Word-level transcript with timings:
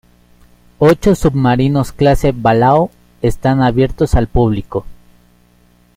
Ocho 0.79 1.13
submarinos 1.13 1.91
clase 1.91 2.31
"Balao" 2.31 2.89
están 3.21 3.61
abiertos 3.61 4.15
al 4.15 4.25
público. 4.27 4.83